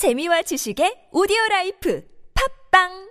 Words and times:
재미와 0.00 0.40
지식의 0.48 1.12
오디오 1.12 1.36
라이프. 1.50 2.00
팝빵 2.32 3.09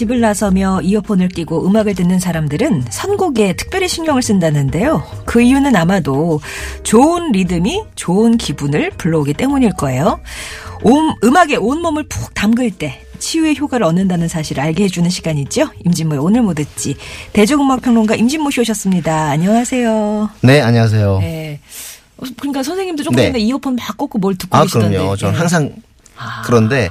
집을 0.00 0.20
나서며 0.20 0.80
이어폰을 0.82 1.28
끼고 1.28 1.66
음악을 1.66 1.94
듣는 1.94 2.18
사람들은 2.20 2.86
선곡에 2.88 3.54
특별히 3.56 3.86
신경을 3.86 4.22
쓴다는데요. 4.22 5.04
그 5.26 5.42
이유는 5.42 5.76
아마도 5.76 6.40
좋은 6.84 7.32
리듬이 7.32 7.82
좋은 7.96 8.38
기분을 8.38 8.92
불러오기 8.92 9.34
때문일 9.34 9.74
거예요. 9.74 10.20
온, 10.82 11.14
음악에 11.22 11.56
온몸을 11.56 12.04
푹 12.08 12.32
담글 12.32 12.70
때 12.70 13.04
치유의 13.18 13.58
효과를 13.58 13.84
얻는다는 13.84 14.26
사실을 14.28 14.62
알게 14.62 14.84
해주는 14.84 15.10
시간이죠. 15.10 15.68
임진모의 15.84 16.18
오늘 16.18 16.40
뭐 16.40 16.54
듣지. 16.54 16.96
대중음악평론가 17.34 18.14
임진모 18.14 18.50
씨 18.52 18.60
오셨습니다. 18.62 19.28
안녕하세요. 19.28 20.30
네, 20.40 20.62
안녕하세요. 20.62 21.18
네. 21.18 21.60
어, 22.16 22.22
그러니까 22.38 22.62
선생님도 22.62 23.02
조금 23.02 23.16
네. 23.16 23.26
전에 23.26 23.38
이어폰 23.40 23.76
막 23.76 23.98
꽂고 23.98 24.18
뭘 24.18 24.34
듣고 24.38 24.56
아, 24.56 24.62
계시던데. 24.62 24.96
그럼요. 24.96 25.16
저는 25.16 25.34
네. 25.34 25.38
항상 25.38 25.74
그런데 26.46 26.88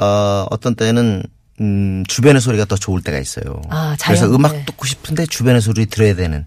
어, 0.00 0.46
어떤 0.50 0.76
때는 0.76 1.24
음, 1.60 2.04
주변의 2.06 2.40
소리가 2.40 2.66
더 2.66 2.76
좋을 2.76 3.00
때가 3.02 3.18
있어요. 3.18 3.62
아, 3.70 3.96
그래서 4.02 4.26
음악 4.34 4.52
네. 4.52 4.64
듣고 4.66 4.84
싶은데 4.86 5.26
주변의 5.26 5.60
소리 5.60 5.86
들어야 5.86 6.14
되는 6.14 6.44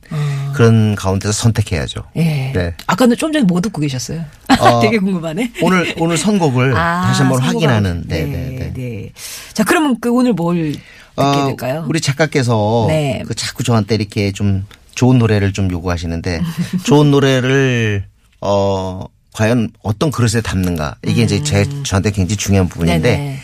그런 0.54 0.96
가운데서 0.96 1.32
선택해야죠. 1.32 2.04
예. 2.18 2.52
네. 2.54 2.76
아까는 2.86 3.18
좀 3.18 3.32
전에 3.32 3.44
뭐 3.44 3.60
듣고 3.62 3.82
계셨어요? 3.82 4.24
어, 4.60 4.80
되게 4.82 5.00
궁금하네. 5.00 5.54
오늘 5.62 5.96
오늘 5.98 6.18
선곡을 6.18 6.76
아, 6.78 7.08
다시 7.08 7.22
한번. 7.22 7.42
확인하는 7.42 8.04
네, 8.08 8.24
네, 8.24 8.32
네, 8.32 8.58
네. 8.58 8.74
네. 8.74 9.10
자, 9.54 9.64
그러면 9.64 9.98
그 10.00 10.12
오늘 10.12 10.34
뭘 10.34 10.74
듣게 10.74 10.82
어, 11.16 11.46
될까요? 11.48 11.86
우리 11.88 12.00
작가께서 12.02 12.86
네. 12.88 13.24
그 13.28 13.34
자꾸 13.36 13.64
저한테 13.64 13.96
이렇게 13.96 14.32
좀 14.32 14.66
좋은 14.96 15.18
노래를 15.18 15.54
좀 15.54 15.72
요구하시는데 15.72 16.42
좋은 16.84 17.12
노래를 17.12 18.06
어 18.42 19.06
과연 19.34 19.72
어떤 19.82 20.12
그릇에 20.12 20.42
담는가 20.42 20.96
이게 21.06 21.24
이제 21.24 21.42
제 21.44 21.66
저한테 21.84 22.12
굉장히 22.12 22.38
중요한 22.38 22.68
부분인데 22.68 23.16
음. 23.16 23.18
네네. 23.18 23.40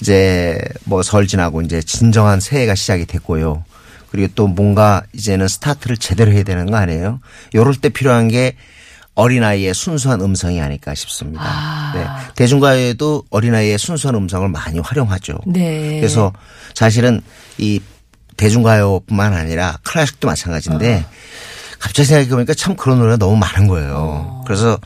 이제 0.00 0.58
뭐 0.84 1.02
설 1.02 1.26
지나고 1.26 1.62
이제 1.62 1.82
진정한 1.82 2.40
새해가 2.40 2.74
시작이 2.74 3.06
됐고요. 3.06 3.64
그리고 4.10 4.32
또 4.34 4.46
뭔가 4.48 5.02
이제는 5.12 5.46
스타트를 5.48 5.96
제대로 5.96 6.32
해야 6.32 6.42
되는 6.42 6.66
거 6.70 6.76
아니에요? 6.76 7.20
요럴 7.54 7.76
때 7.76 7.88
필요한 7.90 8.28
게 8.28 8.56
어린아이의 9.14 9.74
순수한 9.74 10.20
음성이 10.20 10.60
아닐까 10.60 10.94
싶습니다. 10.94 11.42
아. 11.44 11.92
네. 11.94 12.06
대중가요에도 12.36 13.24
어린아이의 13.30 13.78
순수한 13.78 14.14
음성을 14.16 14.48
많이 14.48 14.78
활용하죠. 14.78 15.38
네. 15.46 15.96
그래서 16.00 16.32
사실은 16.74 17.20
이 17.58 17.80
대중가요뿐만 18.36 19.34
아니라 19.34 19.76
클래식도 19.84 20.26
마찬가지인데 20.26 21.04
갑자기 21.78 22.06
생각해보니까 22.06 22.54
참 22.54 22.74
그런 22.76 22.98
노래가 22.98 23.16
너무 23.18 23.36
많은 23.36 23.66
거예요. 23.68 24.42
그래서 24.46 24.78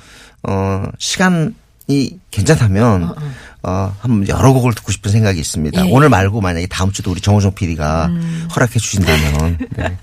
어 0.43 0.85
시간 0.99 1.55
이 1.87 2.17
괜찮다면 2.31 3.15
어 3.63 3.97
한번 4.01 4.29
여러 4.29 4.53
곡을 4.53 4.75
듣고 4.75 4.91
싶은 4.93 5.11
생각이 5.11 5.39
있습니다. 5.39 5.87
예. 5.87 5.91
오늘 5.91 6.09
말고 6.09 6.41
만약에 6.41 6.67
다음 6.67 6.93
주도 6.93 7.11
우리 7.11 7.21
정호정 7.21 7.55
PD가 7.55 8.11
허락해 8.55 8.79
주신다면 8.79 9.59
네. 9.77 9.97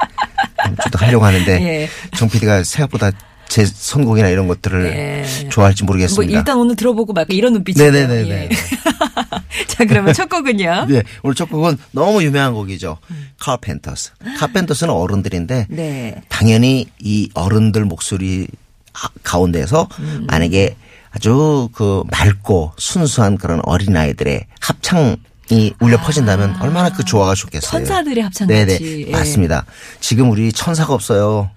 다음 0.57 0.75
주도 0.83 0.99
하려고 0.99 1.25
하는데 1.25 1.51
예. 1.63 1.89
정 2.15 2.29
PD가 2.29 2.63
생각보다 2.63 3.11
제 3.47 3.65
선곡이나 3.65 4.29
이런 4.29 4.47
것들을 4.47 4.85
예. 4.87 5.49
좋아할지 5.49 5.83
뭐 5.83 5.93
모르겠습니다. 5.93 6.37
일단 6.37 6.57
오늘 6.57 6.75
들어보고 6.75 7.13
막 7.13 7.27
이런 7.33 7.53
눈빛이에요. 7.53 7.91
네네네네. 7.91 8.29
예. 8.29 8.49
자, 9.67 9.85
그러면 9.85 10.13
첫 10.13 10.29
곡은요. 10.29 10.85
네, 10.89 11.03
오늘 11.23 11.35
첫 11.35 11.49
곡은 11.49 11.77
너무 11.91 12.23
유명한 12.23 12.53
곡이죠. 12.53 12.97
카펜터스. 13.39 14.11
카펜터스는 14.39 14.93
어른들인데 14.93 15.67
네. 15.69 16.21
당연히 16.29 16.87
이 16.99 17.29
어른들 17.33 17.83
목소리 17.85 18.47
아- 18.93 19.09
가운데서 19.23 19.87
음. 19.99 20.25
만약에 20.27 20.75
아주 21.11 21.69
그 21.73 22.03
맑고 22.09 22.73
순수한 22.77 23.37
그런 23.37 23.61
어린아이들의 23.63 24.47
합창 24.59 25.17
이 25.49 25.73
울려 25.81 25.97
퍼진다면 25.97 26.61
얼마나 26.61 26.89
그 26.89 27.03
조화가 27.03 27.35
좋겠어요. 27.35 27.69
천사들의 27.69 28.23
합창같이. 28.23 28.79
네네. 28.79 29.07
예. 29.07 29.11
맞습니다. 29.11 29.65
지금 29.99 30.31
우리 30.31 30.53
천사가 30.53 30.93
없어요. 30.93 31.51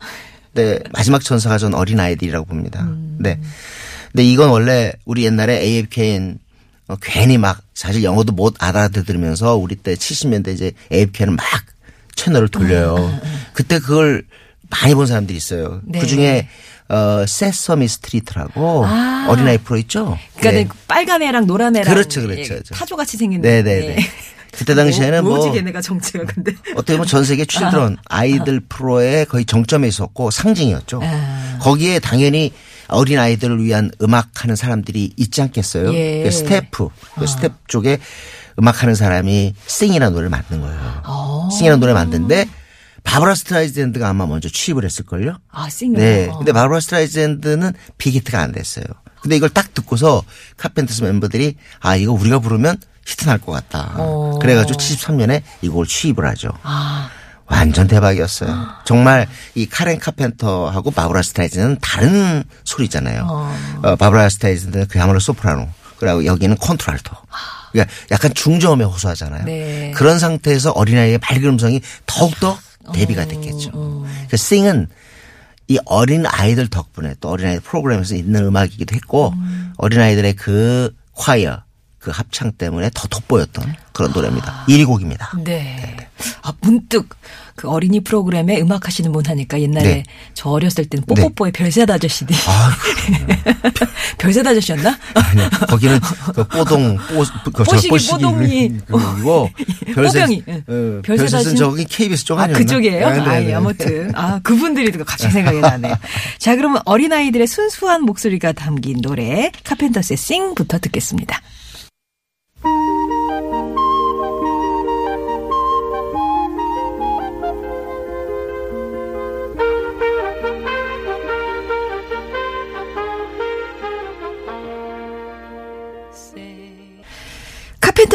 네. 0.52 0.80
마지막 0.92 1.22
천사가 1.22 1.58
전 1.58 1.74
어린 1.74 2.00
아이들이라고 2.00 2.44
봅니다. 2.44 2.82
음. 2.82 3.18
네. 3.20 3.40
근데 4.10 4.24
이건 4.24 4.50
원래 4.50 4.92
우리 5.04 5.24
옛날에 5.24 5.60
AFK는 5.60 6.38
어, 6.88 6.96
괜히 7.00 7.38
막 7.38 7.62
사실 7.72 8.02
영어도 8.02 8.32
못 8.32 8.54
알아들으면서 8.58 9.56
우리 9.56 9.76
때 9.76 9.94
70년대 9.94 10.48
이제 10.48 10.72
AFKN은 10.92 11.36
막 11.36 11.46
채널을 12.16 12.48
돌려요. 12.48 13.16
그때 13.52 13.78
그걸 13.78 14.24
많이 14.70 14.94
본 14.94 15.06
사람들이 15.06 15.36
있어요. 15.36 15.80
네. 15.84 16.00
그 16.00 16.06
중에 16.06 16.48
어, 16.88 17.24
Sesame 17.26 17.88
Street라고 17.88 18.84
아. 18.86 19.26
어린아이 19.28 19.58
프로 19.58 19.78
있죠? 19.78 20.18
그러니까 20.36 20.50
네. 20.50 20.66
그 20.68 20.76
빨간 20.86 21.22
애랑 21.22 21.46
노란 21.46 21.74
애랑 21.76 21.92
그렇죠, 21.92 22.20
그렇죠, 22.20 22.40
예, 22.40 22.46
그렇죠. 22.46 22.74
타조 22.74 22.96
같이 22.96 23.16
생긴 23.16 23.40
네네네. 23.40 23.86
예. 23.88 23.96
그때 24.52 24.74
당시에는 24.74 25.24
뭐, 25.24 25.32
뭐 25.32 25.38
뭐지 25.38 25.58
걔네가 25.58 25.80
정체가 25.80 26.26
근데. 26.26 26.52
어떻게 26.76 26.92
보면 26.92 27.06
전 27.06 27.24
세계 27.24 27.44
children 27.44 27.96
아이들 28.08 28.60
프로의 28.68 29.26
거의 29.26 29.44
정점에 29.44 29.88
있었고 29.88 30.30
상징이었죠. 30.30 31.00
아. 31.02 31.58
거기에 31.60 31.98
당연히 31.98 32.52
어린 32.88 33.18
아이들을 33.18 33.62
위한 33.64 33.90
음악하는 34.00 34.56
사람들이 34.56 35.14
있지 35.16 35.42
않겠어요? 35.42 35.92
예. 35.94 36.22
그 36.22 36.30
스태프, 36.30 36.88
그 37.18 37.26
스태프 37.26 37.54
쪽에 37.66 37.98
음악하는 38.58 38.94
사람이 38.94 39.54
Sing이라는 39.66 40.12
노래를 40.12 40.30
만든 40.30 40.60
거예요. 40.60 41.02
어. 41.04 41.48
Sing이라는 41.50 41.80
노래 41.80 41.92
만드는데 41.92 42.46
바브라 43.04 43.34
스트라이샌드가 43.34 44.08
아마 44.08 44.26
먼저 44.26 44.48
취입을 44.48 44.84
했을걸요? 44.84 45.36
아, 45.52 45.68
Sing요. 45.68 45.98
네. 45.98 46.28
어. 46.28 46.38
근데 46.38 46.52
바브라 46.52 46.80
스트라이샌드는 46.80 47.72
big 47.98 48.14
hit가 48.14 48.40
안 48.40 48.52
됐어요. 48.52 48.84
근데 49.22 49.36
이걸 49.36 49.48
딱 49.50 49.72
듣고서 49.72 50.22
카펜터스 50.56 51.02
멤버들이 51.02 51.56
아 51.80 51.96
이거 51.96 52.12
우리가 52.12 52.40
부르면 52.40 52.76
히트 53.06 53.26
날 53.26 53.38
것 53.38 53.52
같다. 53.52 53.92
어. 53.96 54.38
그래가지고 54.40 54.78
73년에 54.78 55.42
이걸 55.62 55.86
취입을 55.86 56.26
하죠. 56.30 56.50
아, 56.62 57.08
완전 57.46 57.86
대박이었어요. 57.86 58.66
정말 58.84 59.28
이 59.54 59.66
카렌 59.66 59.98
카펜터하고 59.98 60.90
바브라 60.90 61.22
스타이즈는 61.22 61.78
다른 61.80 62.42
소리잖아요. 62.64 63.26
어. 63.28 63.96
바브라 63.96 64.28
스타이즈는 64.30 64.86
그야말로 64.88 65.20
소프라노. 65.20 65.68
그리고 65.98 66.24
여기는 66.24 66.56
콘트랄토. 66.56 67.14
그러니까 67.72 67.94
약간 68.10 68.32
중저음에 68.34 68.84
호소하잖아요. 68.84 69.44
네. 69.44 69.92
그런 69.94 70.18
상태에서 70.18 70.70
어린아이의 70.72 71.18
맑은 71.18 71.44
음성이 71.50 71.80
더욱더 72.06 72.58
대비가 72.92 73.24
됐겠죠. 73.26 74.04
그 74.28 74.36
싱은 74.36 74.88
이 75.68 75.78
어린 75.86 76.26
아이들 76.26 76.68
덕분에 76.68 77.14
또 77.20 77.30
어린아이 77.30 77.58
프로그램에서 77.60 78.14
있는 78.14 78.44
음악이기도 78.44 78.94
했고 78.94 79.32
어린아이들의 79.78 80.34
그 80.34 80.94
콰이어 81.12 81.62
그 81.98 82.10
합창 82.10 82.52
때문에 82.52 82.90
더 82.92 83.08
돋보였던 83.08 83.74
그런 83.92 84.12
노래입니다. 84.12 84.66
1위 84.68 84.86
곡입니다. 84.86 85.32
네. 85.42 86.10
아, 86.46 86.52
문득 86.60 87.08
그 87.56 87.70
어린이 87.70 88.00
프로그램에 88.00 88.60
음악 88.60 88.86
하시는 88.86 89.10
분 89.12 89.24
하니까 89.26 89.58
옛날에 89.60 89.84
네. 89.84 90.02
저 90.34 90.50
어렸을 90.50 90.84
때는 90.84 91.04
뽀뽀뽀의 91.06 91.52
별셋 91.52 91.88
아저씨들이. 91.88 92.36
아, 92.46 92.70
별셋 94.18 94.46
아저씨였나? 94.46 94.98
아니, 95.14 95.50
거기는 95.68 95.98
그 96.34 96.44
뽀동, 96.48 96.96
뽀, 96.96 97.24
그, 97.52 97.64
저 97.64 97.72
뽀시기, 97.88 98.10
뽀동이. 98.10 98.72
그리고 98.86 99.50
뽀병이. 99.94 100.42
응. 100.48 100.62
어, 100.98 101.02
별세 101.02 101.24
다신- 101.26 101.56
저기 101.56 101.84
KBS 101.84 102.24
쪽 102.26 102.38
아, 102.38 102.42
아니었나? 102.42 102.58
그쪽이에요? 102.58 103.08
네, 103.08 103.14
네, 103.14 103.20
아, 103.20 103.40
네. 103.40 103.48
예, 103.48 103.54
아무튼. 103.54 104.12
아, 104.14 104.40
그분들이 104.42 104.92
또 104.92 105.02
갑자기 105.04 105.32
생각이 105.32 105.60
나네요. 105.60 105.94
자, 106.38 106.56
그러면 106.56 106.82
어린아이들의 106.84 107.46
순수한 107.46 108.02
목소리가 108.02 108.52
담긴 108.52 109.00
노래, 109.00 109.50
카펜터스의 109.64 110.16
싱부터 110.18 110.78
듣겠습니다. 110.80 111.40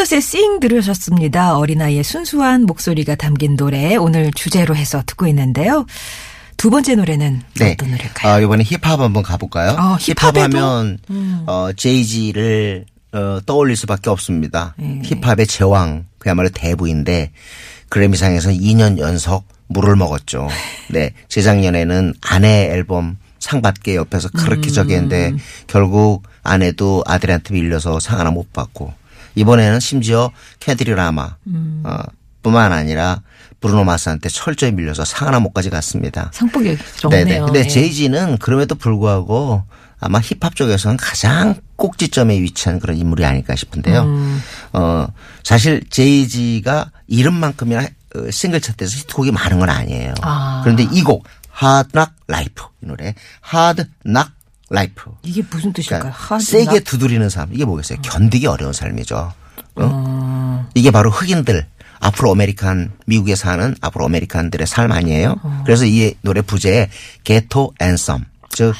카펜터스의 0.09 0.21
싱 0.21 0.59
들으셨습니다. 0.59 1.57
어린아이의 1.57 2.03
순수한 2.03 2.63
목소리가 2.63 3.15
담긴 3.15 3.55
노래 3.55 3.95
오늘 3.95 4.31
주제로 4.33 4.75
해서 4.75 5.03
듣고 5.05 5.27
있는데요. 5.27 5.85
두 6.57 6.69
번째 6.69 6.95
노래는 6.95 7.41
네. 7.59 7.71
어떤 7.73 7.91
노래일까요? 7.91 8.33
아, 8.33 8.39
이번에 8.39 8.63
힙합 8.63 8.99
한번 8.99 9.23
가볼까요? 9.23 9.71
어, 9.71 9.97
힙합 9.99 10.35
힙합에도? 10.35 10.57
음. 10.57 10.63
하면, 11.07 11.43
어, 11.47 11.69
제이지를, 11.75 12.85
어, 13.13 13.39
떠올릴 13.45 13.75
수밖에 13.77 14.09
없습니다. 14.09 14.73
네. 14.77 15.01
힙합의 15.05 15.47
제왕, 15.47 16.05
그야말로 16.17 16.49
대부인데, 16.49 17.31
그래미상에서 17.89 18.49
2년 18.49 18.97
연속 18.97 19.45
물을 19.67 19.95
먹었죠. 19.95 20.49
네. 20.89 21.11
재작년에는 21.29 22.15
아내 22.21 22.69
앨범 22.71 23.17
상 23.39 23.61
받게 23.61 23.95
옆에서 23.95 24.29
그렇게 24.29 24.69
저기 24.69 24.95
했는데, 24.95 25.33
결국 25.67 26.23
아내도 26.43 27.03
아들한테 27.05 27.53
밀려서 27.53 27.99
상 27.99 28.19
하나 28.19 28.31
못 28.31 28.51
받고, 28.51 28.98
이번에는 29.39 29.79
심지어 29.79 30.31
캐드리 30.59 30.93
라마, 30.93 31.35
어, 31.83 31.97
뿐만 32.43 32.73
아니라 32.73 33.21
브루노 33.61 33.83
마스한테 33.83 34.29
철저히 34.29 34.71
밀려서 34.71 35.05
상 35.05 35.27
하나 35.27 35.39
못 35.39 35.53
가져갔습니다. 35.53 36.31
상복이 36.33 36.77
네네. 37.09 37.39
근데 37.41 37.59
예. 37.59 37.67
제이지는 37.67 38.37
그럼에도 38.37 38.75
불구하고 38.75 39.63
아마 39.99 40.19
힙합 40.19 40.55
쪽에서는 40.55 40.97
가장 40.97 41.55
꼭지점에 41.75 42.39
위치한 42.41 42.79
그런 42.79 42.97
인물이 42.97 43.25
아닐까 43.25 43.55
싶은데요. 43.55 44.03
음. 44.03 44.41
어, 44.73 45.07
사실 45.43 45.83
제이지가 45.89 46.91
이름만큼이나 47.07 47.81
어, 48.15 48.31
싱글 48.31 48.61
차트에서 48.61 48.97
히트곡이 48.97 49.31
많은 49.31 49.59
건 49.59 49.69
아니에요. 49.69 50.13
아. 50.21 50.61
그런데 50.63 50.87
이 50.91 51.03
곡, 51.03 51.25
Hard 51.61 51.91
Knock 51.91 52.13
Life. 52.29 52.65
이 52.81 52.85
노래, 52.85 53.13
Hard 53.53 53.83
Knock 54.05 54.31
Life. 54.71 55.11
이게 55.23 55.43
무슨 55.49 55.73
뜻일까요? 55.73 56.01
그러니까 56.01 56.39
세게 56.39 56.75
락? 56.77 56.83
두드리는 56.83 57.27
삶. 57.29 57.49
이게 57.51 57.65
뭐겠어요? 57.65 57.99
견디기 58.01 58.47
어려운 58.47 58.73
삶이죠. 58.73 59.33
어? 59.75 59.83
음. 59.83 60.67
이게 60.75 60.91
바로 60.91 61.09
흑인들, 61.09 61.65
Afro 61.99 62.31
American, 62.31 62.91
미국에 63.05 63.35
사는 63.35 63.75
Afro 63.81 64.05
American들의 64.05 64.67
삶 64.67 64.91
아니에요? 64.91 65.35
어. 65.43 65.63
그래서 65.65 65.85
이 65.85 66.13
노래 66.21 66.41
부제에 66.41 66.89
Ghetto 67.23 67.73
Anthem, 67.79 68.25
즉, 68.49 68.73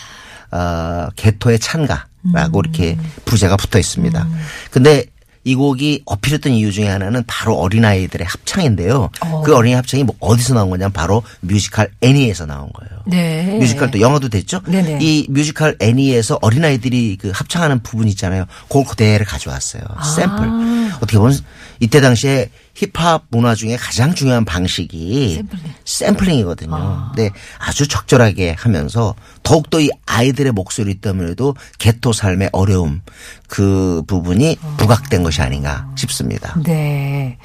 어, 0.52 1.08
게토의 1.16 1.60
찬가라고 1.60 2.62
이렇게 2.62 2.94
음. 2.94 3.12
부제가 3.26 3.58
붙어 3.58 3.80
있습니다. 3.80 4.28
근데 4.72 5.06
이 5.44 5.56
곡이 5.56 6.04
어필했던 6.06 6.52
이유 6.54 6.72
중에 6.72 6.88
하나는 6.88 7.24
바로 7.26 7.56
어린아이들의 7.56 8.28
합창인데요. 8.28 9.10
그 9.46 9.56
어린이 9.56 9.74
합창이 9.74 10.04
뭐 10.04 10.16
어디서 10.20 10.54
나온 10.54 10.70
거냐면 10.70 10.92
바로 10.92 11.24
뮤지컬 11.40 11.90
애니에서 12.02 12.46
나온 12.46 12.70
거예요. 12.74 13.00
네. 13.08 13.58
뮤지컬도 13.60 14.02
영화도 14.02 14.30
됐죠. 14.30 14.62
네네. 14.68 15.00
이 15.02 15.26
뮤지컬 15.30 15.76
애니에서 15.80 16.40
어린아이들이 16.42 17.18
그 17.20 17.32
합창하는 17.34 17.82
부분 17.82 18.08
있잖아요. 18.10 18.46
그걸 18.68 18.86
그대로 18.86 19.26
가져왔어요. 19.26 19.84
아. 19.96 20.04
샘플. 20.04 20.92
어떻게 20.98 21.18
보면 21.18 21.38
이때 21.80 22.02
당시에 22.02 22.50
힙합 22.76 23.24
문화 23.30 23.56
중에 23.56 23.78
가장 23.78 24.14
중요한 24.14 24.44
방식이 24.46 25.36
샘플링. 25.36 25.64
샘플링이거든요. 25.86 27.12
근데 27.16 27.30
아주 27.58 27.88
적절하게 27.88 28.56
하면서 28.58 29.16
더욱더 29.44 29.80
이 29.80 29.90
아이들의 30.06 30.52
목소리 30.52 30.96
때문에도 30.96 31.56
게토 31.78 32.12
삶의 32.14 32.50
어려움 32.52 33.02
그 33.48 34.04
부분이 34.08 34.58
부각된 34.78 35.24
것이 35.24 35.42
아닌가 35.42 35.88
싶습니다. 35.96 36.56
네. 36.64 37.38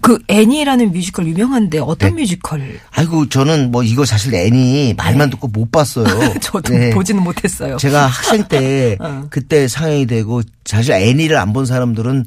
그 0.00 0.16
애니라는 0.28 0.92
뮤지컬 0.92 1.26
유명한데 1.26 1.80
어떤 1.80 2.14
네. 2.14 2.22
뮤지컬? 2.22 2.78
아이고 2.92 3.28
저는 3.28 3.72
뭐 3.72 3.82
이거 3.82 4.04
사실 4.04 4.32
애니 4.32 4.94
말만 4.96 5.28
듣고 5.30 5.48
못 5.48 5.72
봤어요. 5.72 6.04
네. 6.06 6.34
저도 6.40 6.72
네. 6.72 6.90
보지는 6.90 7.22
못했어요. 7.24 7.76
제가 7.78 8.06
학생 8.06 8.44
때 8.44 8.96
어. 9.00 9.26
그때 9.30 9.66
상영이 9.66 10.06
되고 10.06 10.42
사실 10.64 10.92
애니를 10.92 11.36
안 11.36 11.52
본 11.52 11.66
사람들은 11.66 12.26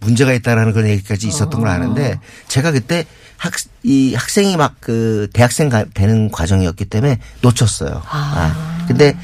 문제가 0.00 0.32
있다라는 0.32 0.72
그런 0.72 0.88
얘기까지 0.88 1.26
있었던 1.28 1.60
걸 1.60 1.68
아는데 1.68 2.18
제가 2.48 2.70
그때 2.72 3.04
학, 3.38 3.52
이 3.82 4.14
학생이 4.14 4.56
막 4.56 4.76
그 4.80 5.28
대학생 5.32 5.68
가- 5.68 5.84
되는 5.94 6.30
과정이었기 6.30 6.84
때문에 6.86 7.18
놓쳤어요. 7.42 8.02
아. 8.08 8.84
근데 8.86 9.16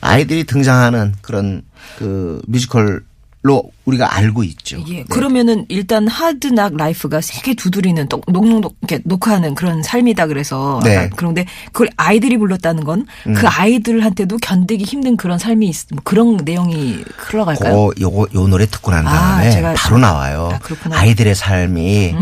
아이들이 0.00 0.44
등장하는 0.44 1.14
그런 1.22 1.62
그 1.98 2.40
뮤지컬 2.46 3.02
로 3.48 3.62
우리가 3.86 4.14
알고 4.14 4.44
있죠. 4.44 4.84
예. 4.88 4.96
네. 4.96 5.04
그러면은 5.08 5.64
일단 5.70 6.06
Hard 6.06 6.37
Knock 6.37 6.76
Life가 6.76 7.22
세게 7.22 7.54
두드리는 7.54 8.06
똑- 8.08 8.24
knock 8.30 8.45
knock 8.45 8.61
knock 8.61 8.76
이렇게 8.82 9.00
노크하는 9.06 9.54
그런 9.54 9.82
삶이다 9.82 10.26
그래서 10.26 10.80
네. 10.84 11.04
음. 11.04 11.10
그런데 11.16 11.46
그걸 11.72 11.88
아이들이 11.96 12.36
불렀다는 12.36 12.84
건 12.84 13.19
그 13.19 13.46
아이들한테도 13.46 14.36
견디기 14.42 14.84
힘든 14.84 15.16
그런 15.16 15.38
삶이 15.38 15.66
있, 15.66 15.76
뭐 15.92 16.02
그런 16.04 16.36
내용이 16.44 17.02
흘러갈까요? 17.16 17.86
그 17.88 18.00
요거 18.02 18.26
요 18.34 18.48
노래 18.48 18.66
듣고 18.66 18.90
난 18.90 19.06
아, 19.06 19.10
다음에 19.12 19.50
제가- 19.50 19.74
바로 19.78 19.96
나와요. 19.96 20.50
아. 20.52 20.58
음. 20.86 20.92
아이들의 20.92 21.34
삶이 21.34 22.14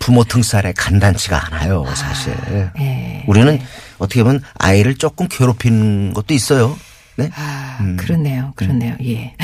부모 0.00 0.24
등살에 0.24 0.72
간단치가 0.76 1.46
않아요, 1.46 1.84
사실. 1.94 2.36
예. 2.80 3.22
우리는 3.28 3.60
어떻게 3.98 4.24
보면 4.24 4.42
아이를 4.58 4.96
조금 4.96 5.28
괴롭히는 5.30 6.14
것도 6.14 6.34
있어요. 6.34 6.76
네? 7.16 7.30
아, 7.36 7.78
그렇네요. 7.96 8.52
그렇네요. 8.56 8.96
예. 9.04 9.34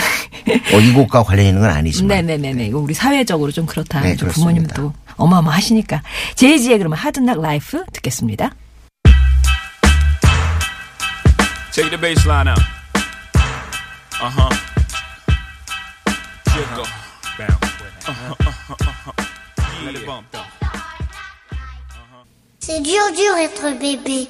어, 0.74 0.80
이 0.80 0.92
곡과 0.92 1.22
관련 1.22 1.46
있는 1.46 1.60
건 1.60 1.70
아니지만. 1.70 2.26
네네네네. 2.26 2.66
이거 2.66 2.78
우리 2.78 2.94
사회적으로 2.94 3.52
좀 3.52 3.66
그렇다. 3.66 4.00
네. 4.00 4.16
부모님도 4.16 4.92
어마어마하시니까. 5.16 6.02
제이지의 6.34 6.78
그러면 6.78 6.98
하드낙 6.98 7.40
라이프 7.40 7.84
듣겠습니다. 7.92 8.50
Take 11.72 11.90
the 11.90 12.00
bass 12.00 12.26
line 12.26 12.48
out. 12.48 12.60
Uh 14.20 14.28
huh. 14.28 14.50
Jiggle. 16.52 16.84
Bounce. 17.38 17.70
Uh-huh, 18.08 18.34
uh-huh, 18.40 18.74
uh-huh. 18.80 19.84
Let 19.86 19.94
it 19.96 20.04
bump 20.04 20.26
though. 20.32 20.44
C'est 22.58 22.80
dur, 22.82 23.00
dur 23.16 23.38
être 23.38 23.78
bébé. 23.78 24.26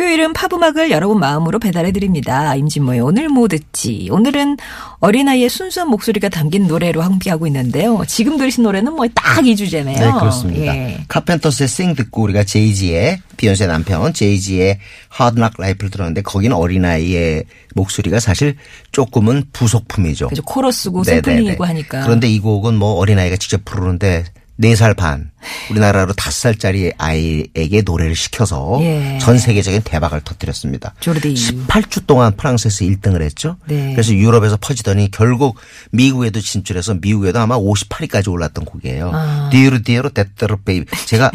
수요일은 0.00 0.32
팝음악을 0.32 0.90
여러분 0.90 1.20
마음으로 1.20 1.58
배달해드립니다. 1.58 2.54
임진모의 2.54 3.00
오늘 3.00 3.28
뭐 3.28 3.48
듣지. 3.48 4.08
오늘은 4.10 4.56
어린아이의 5.00 5.50
순수한 5.50 5.90
목소리가 5.90 6.30
담긴 6.30 6.66
노래로 6.66 7.02
함께하고 7.02 7.46
있는데요. 7.46 8.02
지금 8.08 8.38
들으신 8.38 8.62
노래는 8.62 8.94
뭐 8.94 9.06
딱 9.14 9.44
이 9.46 9.54
주제네요. 9.54 9.98
네, 9.98 10.10
그렇습니다. 10.18 10.74
예. 10.74 11.04
카펜터스의 11.08 11.68
Sing 11.68 11.94
듣고 11.94 12.22
우리가 12.22 12.44
제이지의 12.44 13.20
비욘세 13.36 13.66
남편 13.66 14.14
제이지의 14.14 14.78
Hard 15.10 15.30
Knock 15.30 15.54
Life를 15.58 15.90
들었는데 15.90 16.22
거기는 16.22 16.56
어린아이의 16.56 17.44
목소리가 17.74 18.20
사실 18.20 18.56
조금은 18.92 19.44
부속품이죠. 19.52 20.28
그죠. 20.28 20.42
코러스고 20.42 21.02
네네네. 21.02 21.22
샘플링이고 21.22 21.64
하니까. 21.66 22.04
그런데 22.04 22.26
이 22.26 22.38
곡은 22.38 22.74
뭐 22.74 22.94
어린아이가 22.94 23.36
직접 23.36 23.66
부르는데 23.66 24.24
4살 24.60 24.96
반, 24.96 25.30
우리나라로 25.70 26.12
5살짜리 26.12 26.92
아이에게 26.98 27.82
노래를 27.82 28.14
시켜서 28.14 28.78
예. 28.82 29.18
전 29.20 29.38
세계적인 29.38 29.82
대박을 29.84 30.20
터뜨렸습니다. 30.20 30.94
조르디. 31.00 31.32
18주 31.32 32.06
동안 32.06 32.36
프랑스에서 32.36 32.84
1등을 32.84 33.22
했죠. 33.22 33.56
네. 33.66 33.92
그래서 33.92 34.12
유럽에서 34.12 34.58
퍼지더니 34.60 35.10
결국 35.10 35.56
미국에도 35.92 36.40
진출해서 36.40 36.94
미국에도 37.00 37.38
아마 37.40 37.56
58위까지 37.56 38.30
올랐던 38.30 38.64
곡이에요. 38.66 39.10
아. 39.14 39.48
Dur 39.50 39.82
dur 39.82 40.10
d'être 40.10 40.58
bébé. 40.64 41.06
제가 41.06 41.30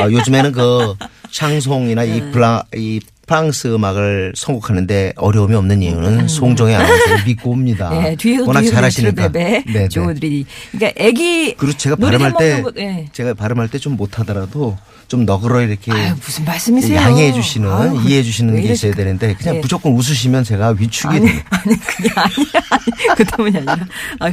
어, 0.00 0.10
요즘에는 0.10 0.52
그 0.52 0.94
샹송이나 1.30 2.02
네. 2.04 2.16
이 2.16 2.30
블라 2.30 2.64
이 2.76 3.00
프랑스 3.26 3.68
음악을 3.74 4.32
선곡하는데 4.36 5.14
어려움이 5.16 5.54
없는 5.54 5.82
이유는 5.82 6.28
송정의 6.28 6.74
아나운서를 6.76 7.24
믿고 7.26 7.50
옵니다. 7.50 7.90
음. 7.90 8.04
예, 8.04 8.16
뒤에서 8.16 8.44
워낙 8.44 8.60
뒤에서 8.60 8.74
잘하시니까. 8.76 9.28
bébé 9.28 9.62
네, 9.66 9.72
네. 9.72 9.88
조르디. 9.88 10.46
그러니까 10.72 11.02
애기 11.02 11.54
그리고 11.56 11.76
제가 11.76 11.96
발음할 11.96 12.34
때 12.38 12.62
예. 12.78 13.08
제가 13.12 13.34
발음할 13.34 13.68
때 13.68 13.78
좀 13.84 13.96
못하더라도 13.96 14.78
좀 15.08 15.26
너그러 15.26 15.60
이렇게 15.60 15.92
아유, 15.92 16.14
무슨 16.24 16.44
말씀이세요? 16.46 16.96
양해해 16.96 17.32
주시는 17.34 17.70
아유, 17.70 18.00
이해해 18.06 18.22
주시는 18.22 18.54
왜게 18.54 18.72
있어야? 18.72 18.94
되는데 18.94 19.34
그냥 19.34 19.56
예. 19.56 19.60
무조건 19.60 19.92
웃으시면 19.92 20.44
제가 20.44 20.74
위축이 20.78 21.14
아니, 21.14 21.26
돼요. 21.26 21.40
아니, 21.50 21.76
그게 21.80 22.08
아니야. 22.14 22.46
아니, 22.70 23.14
그 23.16 23.24
때문이 23.24 23.56
아니라. 23.58 23.76
아, 24.20 24.32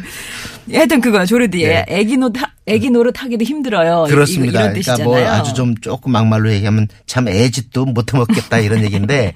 하여튼 0.71 1.01
그거, 1.01 1.25
조르디에. 1.25 1.67
네. 1.67 1.85
애기 1.89 2.15
노, 2.15 2.31
애기 2.67 2.89
노릇 2.89 3.21
하기도 3.21 3.43
힘들어요. 3.43 4.05
이- 4.07 4.11
그렇습니다. 4.11 4.59
이런 4.61 4.73
그러니까 4.73 4.93
뜻이잖아요. 4.95 5.05
뭐 5.05 5.17
아주 5.27 5.53
좀 5.53 5.75
조금 5.81 6.11
막말로 6.11 6.51
얘기하면 6.51 6.87
참 7.07 7.27
애짓도 7.27 7.85
못 7.85 8.13
해 8.13 8.17
먹겠다 8.19 8.59
이런 8.59 8.83
얘기인데 8.85 9.33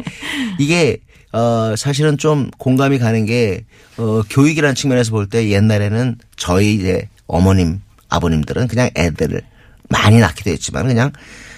이게 0.60 0.98
어 1.34 1.74
사실은 1.78 2.18
좀 2.18 2.50
공감이 2.58 2.98
가는 3.00 3.26
게 3.26 3.66
어, 3.98 4.22
교육이라는 4.30 4.76
측면에서 4.76 5.12
볼 5.12 5.28
때 5.28 5.50
옛날에는 5.50 6.18
저희 6.38 6.76
이제 6.76 7.10
어머님 7.28 7.82
아버님들은 8.10 8.68
그냥 8.68 8.90
애들을 8.96 9.42
많이 9.90 10.20
낳기도 10.20 10.52
했지만 10.52 10.88
그냥 10.88 11.12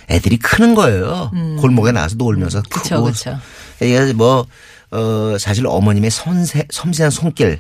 애들이 0.10 0.38
크는 0.38 0.74
거예요. 0.74 1.32
골목에 1.60 1.92
나와서 1.92 2.16
놀면서 2.18 2.60
음. 2.60 2.64
크고 2.70 3.04
그쵸. 3.04 3.38
이게 3.82 4.14
뭐, 4.14 4.46
어, 4.92 5.36
사실 5.38 5.68
어머님의 5.68 6.10
섬세, 6.12 6.66
섬세한 6.72 7.12
손길, 7.12 7.60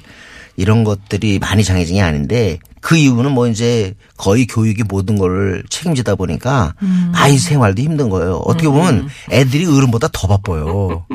이런 0.58 0.84
것들이 0.84 1.40
많이 1.40 1.64
장애진이 1.64 2.02
아닌데 2.02 2.60
그 2.82 2.98
이유는 2.98 3.32
뭐 3.32 3.48
이제 3.48 3.94
거의 4.18 4.46
교육이 4.48 4.84
모든 4.84 5.18
걸 5.18 5.64
책임지다 5.70 6.16
보니까 6.16 6.74
아이 7.14 7.38
생활도 7.38 7.82
힘든 7.82 8.10
거예요. 8.10 8.38
어떻게 8.46 8.68
보면 8.68 9.08
애들이 9.32 9.66
어른보다 9.66 10.10
더 10.12 10.28
바빠요. 10.28 11.06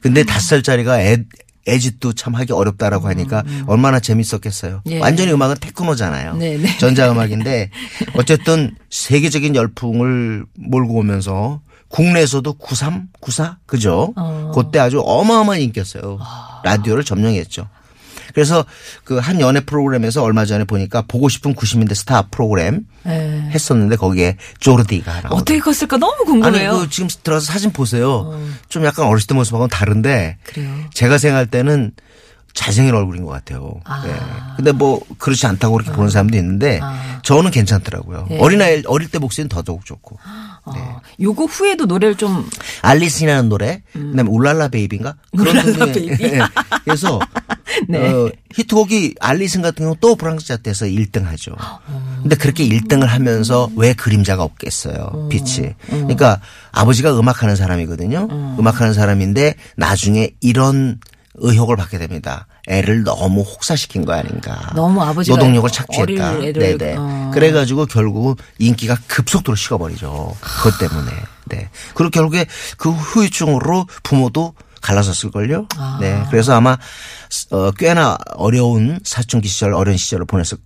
근데 0.00 0.22
다섯 0.24 0.46
살짜리가 0.46 1.00
애 1.00 1.24
애짓도 1.68 2.14
참 2.14 2.34
하기 2.34 2.52
어렵다라고 2.52 3.06
하니까 3.08 3.44
얼마나 3.66 4.00
재밌었겠어요. 4.00 4.82
예. 4.86 4.98
완전히 4.98 5.32
음악은 5.32 5.56
테크노잖아요. 5.60 6.34
네네. 6.36 6.78
전자음악인데 6.78 7.70
어쨌든 8.14 8.74
세계적인 8.90 9.54
열풍을 9.54 10.44
몰고 10.54 10.94
오면서 10.94 11.60
국내에서도 11.88 12.52
93, 12.54 13.08
94 13.20 13.58
그죠? 13.66 14.12
그때 14.54 14.80
아주 14.80 15.00
어마어마한 15.04 15.60
인기였어요. 15.60 16.18
라디오를 16.64 17.04
점령했죠. 17.04 17.68
그래서 18.34 18.64
그 19.04 19.22
한 19.22 19.40
연애 19.40 19.60
프로그램에서 19.60 20.22
얼마 20.22 20.44
전에 20.44 20.64
보니까 20.64 21.02
보고 21.02 21.28
싶은 21.28 21.54
90년대 21.54 21.94
스타 21.94 22.22
프로그램 22.22 22.80
예. 23.06 23.48
했었는데 23.52 23.96
거기에 23.96 24.36
조르디가 24.58 25.10
나오더라고요. 25.12 25.38
어떻게 25.38 25.58
컸을까 25.60 25.96
너무 25.96 26.12
아니 26.22 26.24
궁금해요. 26.26 26.70
어. 26.72 26.78
그 26.80 26.90
지금 26.90 27.08
들어서 27.22 27.46
사진 27.52 27.70
보세요. 27.72 28.36
좀 28.68 28.84
약간 28.84 29.06
어렸을 29.06 29.26
때 29.28 29.34
모습하고는 29.34 29.68
다른데 29.70 30.38
그래요. 30.44 30.74
제가 30.92 31.18
생각할 31.18 31.46
때는 31.46 31.92
잘생긴 32.54 32.94
얼굴인 32.94 33.24
것 33.24 33.30
같아요. 33.30 33.80
예. 34.06 34.14
근데 34.56 34.72
뭐 34.72 35.00
그렇지 35.18 35.46
않다고 35.46 35.74
그렇게 35.74 35.92
보는 35.92 36.10
사람도 36.10 36.36
있는데 36.36 36.80
저는 37.22 37.50
괜찮더라고요. 37.50 38.28
예. 38.30 38.38
어린아이 38.38 38.82
어릴 38.86 39.10
때 39.10 39.18
목소리는 39.18 39.48
더더욱 39.48 39.84
좋고. 39.84 40.18
어, 40.64 41.00
요거 41.20 41.46
후에도 41.46 41.86
노래를 41.86 42.16
좀 42.16 42.48
알리스라는 42.82 43.48
노래, 43.48 43.82
그다음에 43.92 44.22
Ooh 44.30 44.46
La 44.46 44.57
La 44.57 44.68
Baby인가 44.68 45.16
그런 45.36 45.56
음. 45.56 45.62
Ooh 45.64 45.70
La 45.70 45.74
La 45.74 45.78
노래. 45.78 45.92
Baby. 45.92 46.24
예. 46.24 46.40
그래서 46.84 47.18
네. 47.88 47.98
어, 48.12 48.30
히트곡이 48.54 49.16
알리슨 49.18 49.62
같은 49.62 49.84
경우 49.86 49.96
또 50.00 50.14
프랑스 50.14 50.46
차트에서 50.46 50.86
1등 50.86 51.24
하죠. 51.24 51.56
근데 52.22 52.36
그렇게 52.36 52.68
1등을 52.68 53.06
하면서 53.06 53.70
왜 53.76 53.94
그림자가 53.94 54.42
없겠어요. 54.44 55.28
빛이. 55.30 55.74
그러니까 55.88 56.40
아버지가 56.70 57.18
음악하는 57.18 57.56
사람이거든요. 57.56 58.28
음악하는 58.58 58.92
사람인데 58.92 59.54
나중에 59.76 60.30
이런 60.40 61.00
의혹을 61.34 61.76
받게 61.76 61.98
됩니다. 61.98 62.46
애를 62.68 63.04
너무 63.04 63.40
혹사시킨 63.40 64.04
거 64.04 64.12
아닌가. 64.12 64.72
너무 64.74 65.02
아버지가 65.02 65.36
노동력을 65.36 65.70
착취했다. 65.70 66.38
네네. 66.38 66.96
어. 66.98 67.30
그래가지고 67.32 67.86
결국 67.86 68.38
인기가 68.58 68.96
급속도로 69.06 69.56
식어버리죠. 69.56 70.36
그것 70.40 70.78
때문에. 70.78 71.10
네. 71.46 71.70
그리고 71.94 72.10
결국에 72.10 72.46
그 72.76 72.90
후유증으로 72.90 73.86
부모도 74.02 74.54
갈라섰을걸요. 74.82 75.68
아. 75.76 75.98
네. 76.00 76.22
그래서 76.30 76.54
아마 76.54 76.76
어, 77.50 77.70
꽤나 77.72 78.18
어려운 78.34 79.00
사춘기 79.04 79.48
시절, 79.48 79.72
어린 79.72 79.96
시절을 79.96 80.26
보냈을 80.26 80.58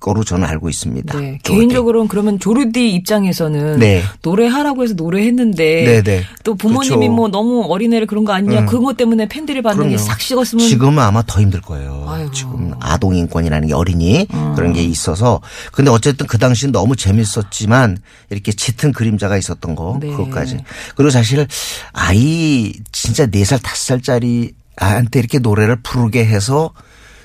거로 0.00 0.24
저는 0.24 0.46
알고 0.46 0.68
있습니다. 0.68 1.18
네. 1.18 1.38
개인적으로는 1.42 2.08
그러면 2.08 2.38
조르디 2.38 2.92
입장에서는 2.94 3.78
네. 3.78 4.02
노래하라고 4.22 4.84
해서 4.84 4.94
노래했는데 4.94 5.84
네, 5.84 6.02
네. 6.02 6.24
또 6.44 6.54
부모님이 6.54 6.96
그렇죠. 6.96 7.12
뭐 7.12 7.28
너무 7.28 7.64
어린애를 7.68 8.06
그런 8.06 8.24
거 8.24 8.32
아니냐 8.32 8.60
음. 8.60 8.66
그것 8.66 8.96
때문에 8.96 9.28
팬들의 9.28 9.62
반응이 9.62 9.88
그럼요. 9.88 9.98
싹 9.98 10.20
식었으면 10.20 10.66
지금은 10.66 11.02
아마 11.02 11.22
더 11.26 11.40
힘들 11.40 11.60
거예요. 11.60 12.06
음. 12.08 12.32
지금 12.32 12.72
아동 12.80 13.16
인권이라는 13.16 13.68
게 13.68 13.74
어린이 13.74 14.26
그런 14.54 14.72
게 14.72 14.82
있어서 14.82 15.40
근데 15.72 15.90
어쨌든 15.90 16.26
그 16.26 16.38
당시는 16.38 16.72
너무 16.72 16.94
재밌었지만 16.96 17.98
이렇게 18.30 18.52
짙은 18.52 18.92
그림자가 18.92 19.36
있었던 19.36 19.74
거 19.74 19.98
네. 20.00 20.08
그것까지 20.08 20.58
그리고 20.94 21.10
사실 21.10 21.46
아이 21.92 22.72
진짜 22.92 23.26
네살 23.26 23.58
다섯 23.60 23.76
살짜리 23.76 24.52
아한테 24.76 25.18
이렇게 25.18 25.38
노래를 25.38 25.76
부르게 25.82 26.24
해서 26.24 26.72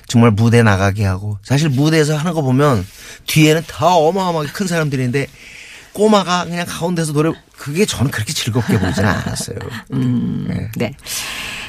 정말 0.08 0.30
무대 0.30 0.62
나가게 0.62 1.04
하고 1.04 1.38
사실 1.42 1.68
무대에서 1.68 2.16
하는 2.16 2.32
거 2.32 2.42
보면 2.42 2.86
뒤에는 3.26 3.62
다 3.66 3.86
어마어마하게 3.94 4.50
큰 4.52 4.66
사람들인데 4.66 5.26
꼬마가 5.92 6.44
그냥 6.44 6.66
가운데서 6.68 7.12
노래 7.12 7.32
그게 7.56 7.86
저는 7.86 8.10
그렇게 8.10 8.32
즐겁게 8.32 8.78
보이지는 8.78 9.08
않았어요. 9.08 9.56
네. 9.90 10.70
네. 10.76 10.92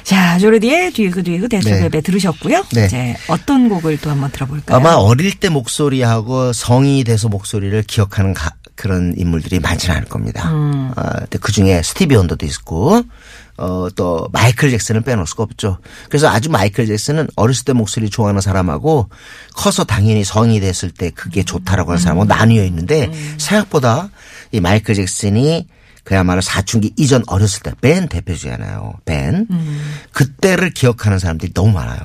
자, 0.04 0.38
조르디의 0.38 0.92
뒤그 0.92 1.24
뒤그 1.24 1.48
대소베베 1.50 1.90
네. 1.90 2.02
들으셨고요. 2.02 2.64
네. 2.74 2.86
이제 2.86 3.16
어떤 3.28 3.70
곡을 3.70 3.98
또 4.00 4.10
한번 4.12 4.32
들어볼까요? 4.32 4.78
아마 4.78 4.94
어릴 4.94 5.34
때 5.40 5.50
목소리하고 5.50 6.54
성인이 6.54 7.04
돼서 7.04 7.28
목소리를 7.28 7.82
기억하는 7.84 8.34
가- 8.34 8.52
그런 8.76 9.14
인물들이 9.18 9.60
많지는 9.60 9.96
않을 9.96 10.08
겁니다. 10.10 10.52
음. 10.52 10.92
그 11.40 11.52
중에 11.52 11.82
스티비 11.82 12.16
원더도 12.16 12.46
있고, 12.46 13.04
어, 13.58 13.88
또 13.96 14.28
마이클 14.34 14.70
잭슨은 14.70 15.04
빼놓을 15.04 15.26
수가 15.28 15.44
없죠. 15.44 15.78
그래서 16.10 16.28
아주 16.28 16.50
마이클 16.50 16.86
잭슨은 16.88 17.28
어렸을 17.36 17.64
때 17.66 17.74
목소리 17.74 18.10
좋아하는 18.10 18.42
사람하고 18.42 19.10
커서 19.56 19.84
당연히 19.86 20.24
성인이 20.24 20.60
됐을 20.60 20.92
때 20.92 21.10
그게 21.12 21.44
좋다라고 21.44 21.92
하는 21.92 22.02
사람하고 22.02 22.26
나뉘어 22.28 22.64
있는데 22.66 23.10
생각보다 23.38 24.10
이 24.52 24.60
마이클 24.60 24.96
잭슨이 24.96 25.68
그야말로 26.04 26.40
사춘기 26.42 26.94
이전 26.98 27.24
어렸을 27.28 27.64
때 27.64 27.72
밴 27.82 28.08
대표주잖아요. 28.08 28.94
밴. 29.06 29.48
그때를 30.12 30.70
기억하는 30.72 31.18
사람들이 31.18 31.54
너무 31.54 31.72
많아요. 31.72 32.00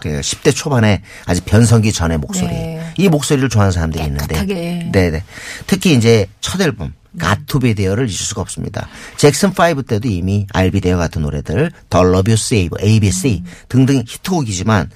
그 0.00 0.20
10대 0.20 0.54
초반에 0.54 1.02
아직 1.26 1.44
변성기 1.44 1.92
전의 1.92 2.18
목소리. 2.18 2.48
네. 2.48 2.92
이 2.96 3.08
목소리를 3.08 3.48
좋아하는 3.48 3.72
사람들이 3.72 4.04
깨끗하게. 4.04 4.54
있는데. 4.54 4.90
네네. 4.92 5.24
특히 5.66 5.94
이제 5.94 6.26
첫 6.40 6.60
앨범. 6.60 6.92
Got 7.18 7.42
to 7.42 7.58
Be 7.58 7.74
There를 7.74 8.04
잊을 8.04 8.16
수가 8.16 8.42
없습니다. 8.42 8.88
잭슨 9.16 9.50
5 9.50 9.82
때도 9.82 10.08
이미 10.08 10.46
I'll 10.52 10.71
Be 10.71 10.80
There 10.80 10.96
같은 10.96 11.22
노래들, 11.22 11.70
The 11.90 12.02
Love 12.02 12.32
You 12.32 12.36
Save, 12.36 12.76
ABC 12.82 13.42
등등 13.68 14.02
히트곡이지만 14.06 14.90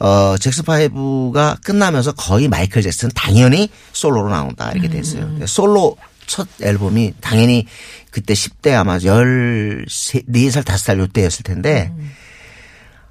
어 0.00 0.36
잭슨 0.38 0.64
5가 0.64 1.62
끝나면서 1.62 2.12
거의 2.12 2.48
마이클 2.48 2.82
잭슨 2.82 3.10
당연히 3.14 3.68
솔로로 3.92 4.30
나온다 4.30 4.70
이렇게 4.72 4.88
됐어요. 4.88 5.28
솔로 5.46 5.96
첫 6.26 6.48
앨범이 6.62 7.14
당연히 7.20 7.66
그때 8.10 8.34
10대 8.34 8.72
아마 8.72 8.98
14, 8.98 10.20
4살, 10.30 10.62
5살 10.62 10.98
요때였을 11.00 11.42
텐데 11.42 11.92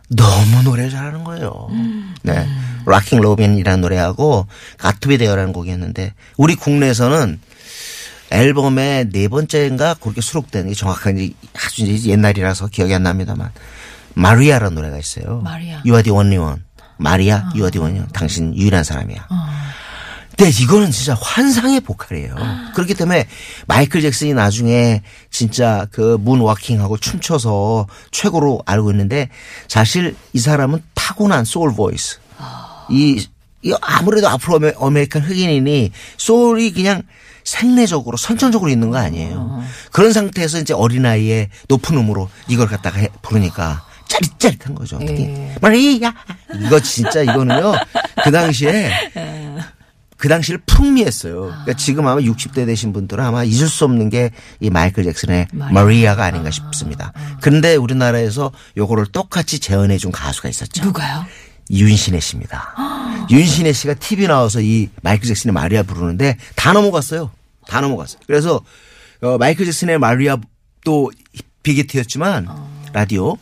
너무 0.10 0.64
노래를 0.64 0.90
잘하는 0.90 1.24
거예요. 1.24 1.70
네. 2.24 2.48
Rockin' 2.86 3.22
Robin이라는 3.22 3.82
노래하고 3.82 4.48
Got 4.78 4.95
to 4.95 5.06
Be 5.06 5.18
There라는 5.20 5.54
곡이었는데 5.54 6.14
우리 6.38 6.56
국내에서는 6.56 7.40
앨범의 8.32 9.10
네 9.12 9.28
번째인가 9.28 9.96
그렇게 9.96 10.22
수록된 10.22 10.68
게 10.68 10.74
정확하게 10.74 11.32
아주 11.56 11.84
이제 11.84 12.10
옛날이라서 12.12 12.68
기억이 12.68 12.94
안 12.94 13.04
납니다만 13.04 13.52
마리아라는 14.14 14.76
노래가 14.76 14.98
있어요. 14.98 15.42
마리아. 15.44 15.78
You 15.86 15.94
are 15.94 16.04
the 16.04 16.12
only 16.16 16.38
one. 16.38 16.62
마리아, 16.98 17.44
you 17.54 17.60
are 17.62 17.72
the 17.72 17.80
only 17.82 18.00
one. 18.00 18.12
당신 18.14 18.56
유일한 18.56 18.84
사람이야. 18.84 19.28
근데 20.38 20.52
이거는 20.62 20.92
진짜 20.92 21.16
환상의 21.22 21.82
보컬이에요. 21.82 22.34
그렇기 22.74 22.94
때문에 22.94 23.28
마이클 23.68 24.02
잭슨이 24.02 24.34
나중에 24.34 25.02
진짜 25.30 25.86
그 25.92 26.18
moonwalking하고 26.22 26.98
춤춰서 26.98 27.88
최고로 28.12 28.64
알고 28.66 28.92
있는데 28.92 29.30
사실 29.68 30.16
이 30.34 30.40
사람은 30.40 30.82
타고난 30.94 31.44
soul 31.44 31.74
voice. 31.76 32.20
이, 32.90 33.26
이 33.64 33.74
아무래도 33.82 34.30
Ame- 34.30 34.76
American 34.82 35.24
흑인이니 35.24 35.92
soul이 36.18 36.72
그냥 36.72 37.04
생래적으로 37.50 38.16
선천적으로 38.18 38.70
있는 38.70 38.92
거 38.92 38.98
아니에요. 38.98 39.64
그런 39.92 40.14
상태에서 40.14 40.60
이제 40.60 40.74
어린아이의 40.74 41.50
높은 41.68 41.98
음으로 41.98 42.30
이걸 42.48 42.68
갖다가 42.68 43.00
해- 43.00 43.10
부르니까 43.24 43.84
짜릿짜릿한 44.08 44.76
거죠. 44.76 45.00
예. 45.02 45.56
마리아 45.62 46.14
이거 46.64 46.80
진짜 46.80 47.22
이거는요. 47.24 47.74
그 48.24 48.32
당시에 48.32 48.92
그 50.18 50.28
당시를 50.28 50.60
풍미했어요. 50.66 51.42
그러니까 51.46 51.74
지금 51.74 52.06
아마 52.08 52.20
60대 52.22 52.66
되신 52.66 52.92
분들은 52.94 53.24
아마 53.24 53.44
잊을 53.44 53.68
수 53.68 53.86
없는 53.86 54.10
게 54.10 54.32
이 54.60 54.70
마이클 54.70 55.04
잭슨의 55.06 55.48
마리아 55.54 56.16
가 56.16 56.26
아닌가 56.26 56.52
싶습니다. 56.52 57.14
그런데 57.42 57.76
우리나라에서 57.76 58.52
요거를 58.78 59.08
똑같이 59.08 59.60
재현해 59.60 59.98
준 59.98 60.12
가수가 60.12 60.50
있었죠. 60.50 60.84
누가요? 60.86 61.26
윤신혜 61.72 62.20
씨입니다. 62.20 62.76
윤신혜 63.30 63.74
씨가 63.74 63.94
TV 63.94 64.28
나와서 64.28 64.60
이 64.60 64.90
마이클 65.04 65.28
잭슨의 65.28 65.54
마리아 65.54 65.84
부르는데 65.84 66.38
다 66.56 66.74
넘어갔어요. 66.74 67.30
다 67.70 67.82
넘어갔어요. 67.82 68.20
그래서 68.28 68.62
어, 69.22 69.38
마이클 69.38 69.66
잭슨의 69.66 70.00
마리아 70.00 70.38
또 70.84 71.12
빅히트였지만 71.64 72.48
라디오 72.94 73.38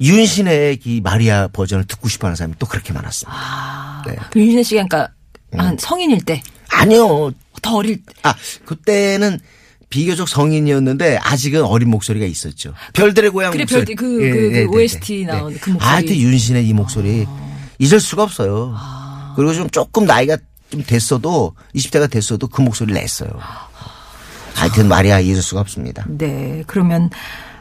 윤신혜의 0.00 0.80
이 0.84 1.00
마리아 1.02 1.48
버전을 1.48 1.84
듣고 1.86 2.08
싶어하는 2.08 2.36
사람이 2.36 2.54
또 2.58 2.66
그렇게 2.66 2.92
많았습니다. 2.92 4.04
네. 4.06 4.16
윤신혜 4.34 4.62
씨가 4.62 4.86
그러니까 4.88 5.12
음. 5.54 5.60
한 5.60 5.76
성인일 5.78 6.22
때, 6.24 6.42
아니요. 6.70 7.32
더 7.62 7.76
어릴 7.76 7.96
때. 8.02 8.12
아 8.22 8.34
그때는 8.64 9.38
비교적 9.90 10.28
성인이었는데 10.28 11.18
아직은 11.18 11.62
어린 11.64 11.90
목소리가 11.90 12.24
있었죠. 12.24 12.72
별들의 12.94 13.30
고향 13.30 13.50
그래, 13.52 13.64
목소리. 13.64 13.84
별들, 13.84 13.96
그- 13.96 14.18
그- 14.18 14.70
그 14.70 14.76
OST 14.78 15.24
나온 15.26 15.52
그 15.60 15.70
목소리. 15.70 15.88
아, 15.88 15.94
하여튼 15.96 16.16
윤신의 16.16 16.66
이 16.66 16.72
목소리 16.72 17.26
잊을 17.78 18.00
수가 18.00 18.22
없어요. 18.22 18.74
그리고 19.36 19.52
좀 19.52 19.68
조금 19.70 20.06
나이가 20.06 20.36
좀 20.70 20.82
됐어도 20.84 21.54
20대가 21.74 22.08
됐어도 22.10 22.48
그 22.48 22.60
목소리를 22.62 22.98
냈어요. 23.00 23.30
하여튼 24.54 24.88
마리아 24.88 25.20
잊을 25.20 25.42
수가 25.42 25.60
없습니다. 25.62 26.04
네. 26.08 26.62
그러면 26.66 27.10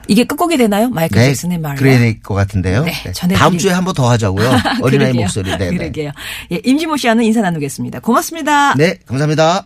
이게 0.07 0.23
끝곡이 0.23 0.57
되나요? 0.57 0.89
마이클 0.89 1.17
네, 1.19 1.27
잭슨의 1.27 1.59
말. 1.59 1.75
그래야 1.75 1.99
될 1.99 2.21
것 2.21 2.33
같은데요. 2.33 2.83
네, 2.83 2.93
네. 3.27 3.35
다음 3.35 3.57
주에 3.57 3.71
한 3.71 3.83
번 3.85 3.93
더 3.93 4.09
하자고요. 4.09 4.49
어린아이 4.81 5.11
그러게요. 5.11 5.21
목소리. 5.21 5.51
네, 5.57 5.69
네. 5.69 5.77
그러게요. 5.77 6.11
예, 6.51 6.61
임지모 6.63 6.97
씨와는 6.97 7.23
인사 7.23 7.41
나누겠습니다. 7.41 7.99
고맙습니다. 7.99 8.73
네, 8.75 8.97
감사합니다. 9.05 9.65